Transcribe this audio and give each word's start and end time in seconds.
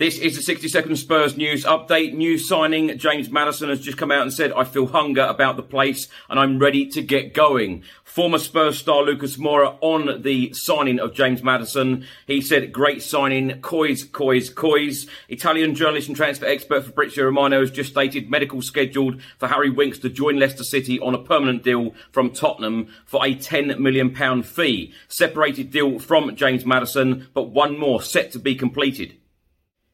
This 0.00 0.18
is 0.18 0.34
the 0.34 0.40
60 0.40 0.66
second 0.68 0.96
Spurs 0.96 1.36
news 1.36 1.66
update. 1.66 2.14
New 2.14 2.38
signing. 2.38 2.96
James 2.96 3.30
Maddison 3.30 3.68
has 3.68 3.82
just 3.82 3.98
come 3.98 4.10
out 4.10 4.22
and 4.22 4.32
said, 4.32 4.50
I 4.50 4.64
feel 4.64 4.86
hunger 4.86 5.20
about 5.20 5.56
the 5.56 5.62
place 5.62 6.08
and 6.30 6.40
I'm 6.40 6.58
ready 6.58 6.86
to 6.86 7.02
get 7.02 7.34
going. 7.34 7.84
Former 8.02 8.38
Spurs 8.38 8.78
star 8.78 9.02
Lucas 9.02 9.36
Moura 9.36 9.76
on 9.82 10.22
the 10.22 10.54
signing 10.54 11.00
of 11.00 11.12
James 11.12 11.42
Maddison. 11.42 12.06
He 12.26 12.40
said, 12.40 12.72
great 12.72 13.02
signing. 13.02 13.60
Coys, 13.60 14.02
coys, 14.04 14.48
coys. 14.48 15.06
Italian 15.28 15.74
journalist 15.74 16.08
and 16.08 16.16
transfer 16.16 16.46
expert 16.46 16.86
Fabrizio 16.86 17.26
Romano 17.26 17.60
has 17.60 17.70
just 17.70 17.90
stated 17.90 18.30
medical 18.30 18.62
scheduled 18.62 19.20
for 19.36 19.48
Harry 19.48 19.68
Winks 19.68 19.98
to 19.98 20.08
join 20.08 20.38
Leicester 20.38 20.64
City 20.64 20.98
on 21.00 21.14
a 21.14 21.22
permanent 21.22 21.62
deal 21.62 21.94
from 22.10 22.30
Tottenham 22.30 22.88
for 23.04 23.22
a 23.22 23.34
£10 23.34 23.78
million 23.78 24.42
fee. 24.44 24.94
Separated 25.08 25.70
deal 25.70 25.98
from 25.98 26.34
James 26.36 26.64
Maddison, 26.64 27.28
but 27.34 27.50
one 27.50 27.78
more 27.78 28.00
set 28.00 28.32
to 28.32 28.38
be 28.38 28.54
completed. 28.54 29.18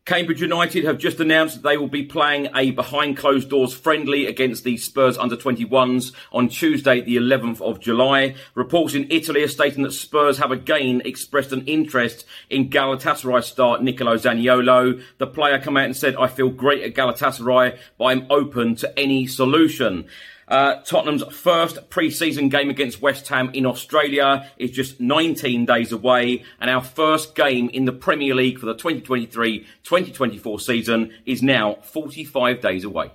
Cambridge 0.07 0.41
United 0.41 0.85
have 0.85 0.99
just 0.99 1.19
announced 1.19 1.57
that 1.57 1.69
they 1.69 1.77
will 1.77 1.89
be 1.89 2.05
playing 2.05 2.49
a 2.55 2.71
behind 2.71 3.17
closed 3.17 3.51
doors 3.51 3.75
friendly 3.75 4.27
against 4.27 4.63
the 4.63 4.77
Spurs 4.77 5.19
under 5.19 5.37
21s 5.37 6.13
on 6.31 6.49
Tuesday, 6.49 7.01
the 7.01 7.17
11th 7.17 7.61
of 7.61 7.81
July. 7.81 8.37
Reports 8.55 8.95
in 8.95 9.09
Italy 9.11 9.43
are 9.43 9.49
stating 9.49 9.83
that 9.83 9.91
Spurs 9.91 10.39
have 10.39 10.53
again 10.53 11.03
expressed 11.05 11.51
an 11.51 11.67
interest 11.67 12.25
in 12.49 12.71
Galatasaray 12.71 13.43
star 13.43 13.83
Nicolo 13.83 14.15
Zaniolo. 14.15 15.03
The 15.19 15.27
player 15.27 15.59
came 15.59 15.77
out 15.77 15.87
and 15.87 15.97
said, 15.97 16.15
I 16.15 16.29
feel 16.29 16.51
great 16.51 16.85
at 16.85 16.95
Galatasaray, 16.95 17.77
but 17.99 18.05
I'm 18.05 18.29
open 18.31 18.77
to 18.77 18.97
any 18.97 19.27
solution. 19.27 20.07
Uh, 20.49 20.77
Tottenham's 20.83 21.25
first 21.35 21.91
pre-season 21.91 22.49
game 22.49 22.71
against 22.71 23.03
West 23.03 23.27
Ham 23.29 23.51
in 23.53 23.67
Australia 23.67 24.49
is 24.59 24.71
just 24.71 25.01
19 25.01 25.67
days 25.67 25.91
away, 25.91 26.45
and 26.61 26.71
our 26.71 26.83
first 26.83 27.35
game 27.35 27.69
in 27.71 27.85
the 27.85 27.93
Premier 27.93 28.35
League 28.35 28.59
for 28.61 28.67
the 28.67 28.75
2023-2024 28.75 30.61
season 30.61 31.13
is 31.25 31.43
now 31.43 31.75
45 31.83 32.61
days 32.61 32.85
away. 32.85 33.11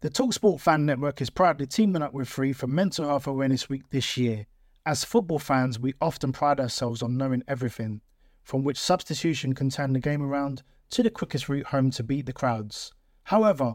The 0.00 0.10
Talksport 0.10 0.60
Fan 0.60 0.84
Network 0.84 1.22
is 1.22 1.30
proudly 1.30 1.66
teaming 1.66 2.02
up 2.02 2.12
with 2.12 2.28
Free 2.28 2.52
for 2.52 2.66
Mental 2.66 3.06
Health 3.06 3.26
Awareness 3.26 3.70
Week 3.70 3.88
this 3.88 4.18
year. 4.18 4.46
As 4.84 5.04
football 5.04 5.38
fans, 5.38 5.80
we 5.80 5.94
often 6.02 6.32
pride 6.32 6.60
ourselves 6.60 7.02
on 7.02 7.16
knowing 7.16 7.42
everything, 7.48 8.02
from 8.42 8.62
which 8.62 8.78
substitution 8.78 9.54
can 9.54 9.70
turn 9.70 9.94
the 9.94 10.00
game 10.00 10.22
around 10.22 10.62
to 10.90 11.02
the 11.02 11.10
quickest 11.10 11.48
route 11.48 11.66
home 11.68 11.90
to 11.92 12.04
beat 12.04 12.26
the 12.26 12.32
crowds. 12.34 12.92
However, 13.24 13.74